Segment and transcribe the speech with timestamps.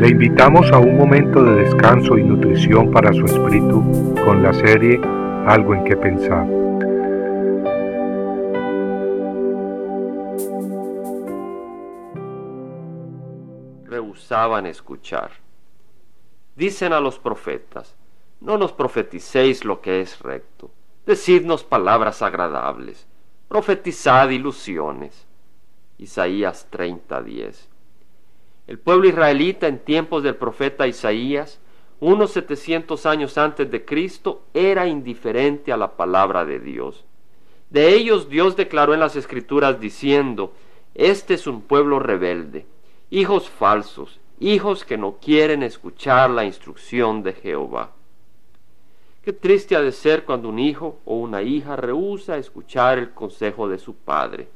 [0.00, 4.98] Le invitamos a un momento de descanso y nutrición para su espíritu con la serie
[5.46, 6.46] Algo en que pensar.
[13.84, 15.32] Rehusaban escuchar.
[16.56, 17.94] Dicen a los profetas,
[18.40, 20.70] no nos profeticéis lo que es recto,
[21.04, 23.06] decidnos palabras agradables,
[23.48, 25.26] profetizad ilusiones.
[25.98, 27.69] Isaías 30:10.
[28.70, 31.58] El pueblo israelita en tiempos del profeta Isaías,
[31.98, 37.04] unos 700 años antes de Cristo, era indiferente a la palabra de Dios.
[37.68, 40.52] De ellos Dios declaró en las Escrituras diciendo,
[40.94, 42.64] Este es un pueblo rebelde,
[43.10, 47.90] hijos falsos, hijos que no quieren escuchar la instrucción de Jehová.
[49.24, 53.68] Qué triste ha de ser cuando un hijo o una hija rehúsa escuchar el consejo
[53.68, 54.46] de su padre.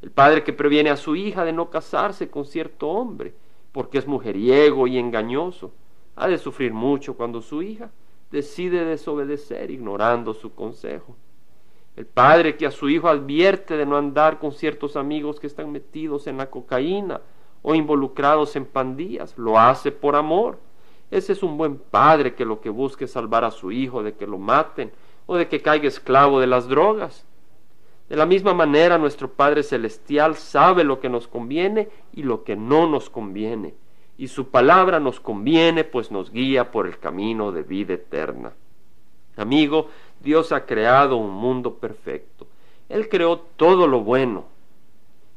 [0.00, 3.34] El padre que previene a su hija de no casarse con cierto hombre,
[3.78, 5.70] porque es mujeriego y engañoso,
[6.16, 7.92] ha de sufrir mucho cuando su hija
[8.28, 11.14] decide desobedecer ignorando su consejo.
[11.94, 15.70] El padre que a su hijo advierte de no andar con ciertos amigos que están
[15.70, 17.20] metidos en la cocaína
[17.62, 20.58] o involucrados en pandillas, lo hace por amor.
[21.12, 24.16] Ese es un buen padre que lo que busca es salvar a su hijo de
[24.16, 24.90] que lo maten
[25.26, 27.27] o de que caiga esclavo de las drogas.
[28.08, 32.56] De la misma manera, nuestro Padre Celestial sabe lo que nos conviene y lo que
[32.56, 33.74] no nos conviene,
[34.16, 38.52] y su palabra nos conviene, pues nos guía por el camino de vida eterna.
[39.36, 39.88] Amigo,
[40.20, 42.46] Dios ha creado un mundo perfecto.
[42.88, 44.46] Él creó todo lo bueno.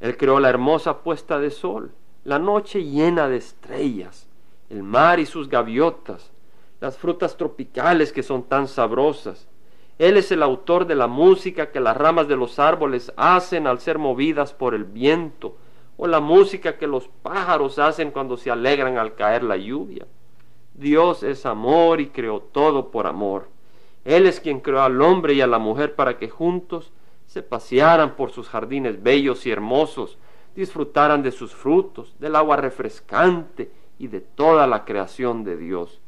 [0.00, 1.92] Él creó la hermosa puesta de sol,
[2.24, 4.26] la noche llena de estrellas,
[4.70, 6.32] el mar y sus gaviotas,
[6.80, 9.46] las frutas tropicales que son tan sabrosas,
[9.98, 13.80] él es el autor de la música que las ramas de los árboles hacen al
[13.80, 15.56] ser movidas por el viento,
[15.96, 20.06] o la música que los pájaros hacen cuando se alegran al caer la lluvia.
[20.74, 23.48] Dios es amor y creó todo por amor.
[24.04, 26.92] Él es quien creó al hombre y a la mujer para que juntos
[27.26, 30.18] se pasearan por sus jardines bellos y hermosos,
[30.56, 36.00] disfrutaran de sus frutos, del agua refrescante y de toda la creación de Dios.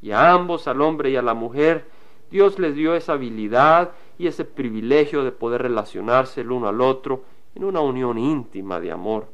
[0.00, 1.84] Y a ambos, al hombre y a la mujer,
[2.30, 7.24] Dios les dio esa habilidad y ese privilegio de poder relacionarse el uno al otro
[7.54, 9.26] en una unión íntima de amor.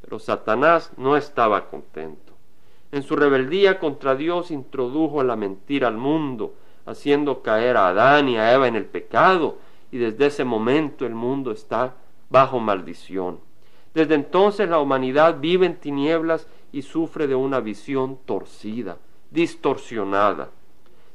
[0.00, 2.34] Pero Satanás no estaba contento.
[2.92, 6.54] En su rebeldía contra Dios introdujo la mentira al mundo,
[6.86, 9.58] haciendo caer a Adán y a Eva en el pecado,
[9.90, 11.94] y desde ese momento el mundo está
[12.30, 13.40] bajo maldición.
[13.94, 18.98] Desde entonces la humanidad vive en tinieblas y sufre de una visión torcida,
[19.30, 20.50] distorsionada.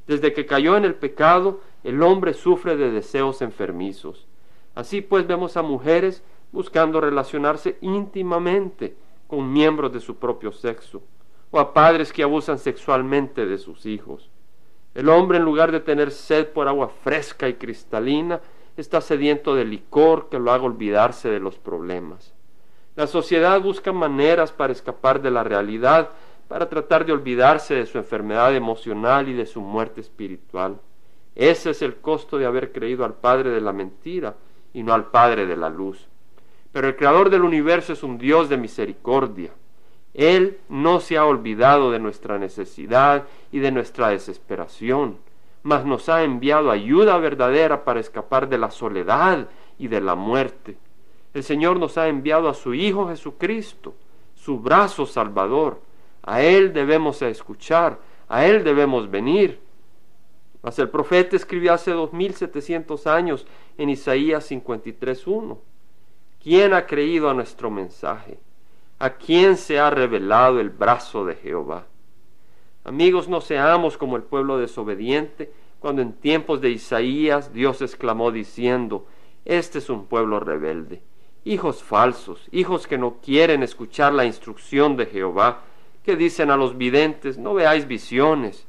[0.07, 4.27] Desde que cayó en el pecado, el hombre sufre de deseos enfermizos.
[4.75, 8.95] Así pues vemos a mujeres buscando relacionarse íntimamente
[9.27, 11.01] con miembros de su propio sexo,
[11.51, 14.29] o a padres que abusan sexualmente de sus hijos.
[14.93, 18.41] El hombre, en lugar de tener sed por agua fresca y cristalina,
[18.75, 22.33] está sediento de licor que lo haga olvidarse de los problemas.
[22.95, 26.09] La sociedad busca maneras para escapar de la realidad
[26.51, 30.81] para tratar de olvidarse de su enfermedad emocional y de su muerte espiritual.
[31.33, 34.35] Ese es el costo de haber creído al Padre de la mentira
[34.73, 36.09] y no al Padre de la luz.
[36.73, 39.51] Pero el Creador del universo es un Dios de misericordia.
[40.13, 43.23] Él no se ha olvidado de nuestra necesidad
[43.53, 45.19] y de nuestra desesperación,
[45.63, 49.47] mas nos ha enviado ayuda verdadera para escapar de la soledad
[49.79, 50.75] y de la muerte.
[51.33, 53.93] El Señor nos ha enviado a su Hijo Jesucristo,
[54.35, 55.79] su brazo salvador,
[56.23, 59.59] a Él debemos escuchar, a Él debemos venir.
[60.61, 65.57] Mas el profeta escribió hace 2700 años en Isaías 53.1.
[66.41, 68.39] ¿Quién ha creído a nuestro mensaje?
[68.99, 71.87] ¿A quién se ha revelado el brazo de Jehová?
[72.83, 79.07] Amigos, no seamos como el pueblo desobediente, cuando en tiempos de Isaías Dios exclamó diciendo,
[79.45, 81.01] Este es un pueblo rebelde,
[81.43, 85.61] hijos falsos, hijos que no quieren escuchar la instrucción de Jehová,
[86.03, 88.67] que dicen a los videntes, no veáis visiones,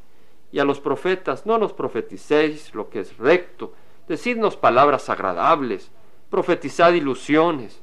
[0.52, 3.72] y a los profetas, no nos profeticéis lo que es recto,
[4.06, 5.90] decidnos palabras agradables,
[6.28, 7.82] profetizad ilusiones,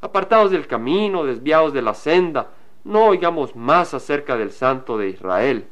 [0.00, 2.50] apartados del camino, desviados de la senda,
[2.84, 5.68] no oigamos más acerca del Santo de Israel.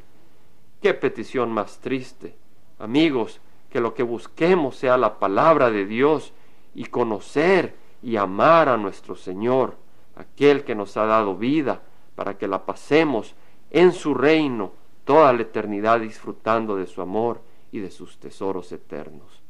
[0.81, 2.35] Qué petición más triste.
[2.77, 6.33] Amigos, que lo que busquemos sea la palabra de Dios
[6.73, 9.75] y conocer y amar a nuestro Señor,
[10.15, 11.81] aquel que nos ha dado vida,
[12.19, 13.33] para que la pasemos
[13.71, 14.73] en su reino
[15.05, 17.39] toda la eternidad disfrutando de su amor
[17.71, 19.41] y de sus tesoros eternos.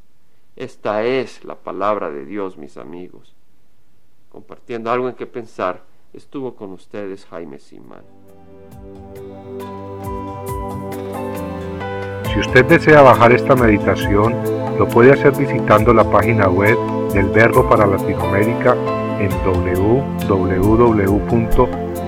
[0.56, 3.34] Esta es la palabra de Dios, mis amigos.
[4.32, 5.82] Compartiendo algo en que pensar,
[6.14, 8.04] estuvo con ustedes Jaime Simán.
[12.32, 14.36] Si usted desea bajar esta meditación,
[14.78, 16.78] lo puede hacer visitando la página web
[17.14, 18.76] del Verbo para Latinoamérica
[19.20, 21.89] en www